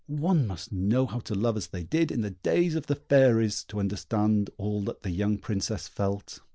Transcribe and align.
One 0.07 0.47
must 0.47 0.71
know 0.71 1.05
how 1.05 1.19
to 1.19 1.35
love 1.35 1.55
as 1.57 1.67
they 1.67 1.83
did 1.83 2.11
in 2.11 2.21
the 2.21 2.31
days 2.31 2.73
of 2.73 2.87
the 2.87 2.95
Fairies, 2.95 3.63
to 3.65 3.79
understand 3.79 4.49
all 4.57 4.81
that 4.85 5.03
the 5.03 5.11
young 5.11 5.37
Princess 5.37 5.87
felt. 5.87 6.39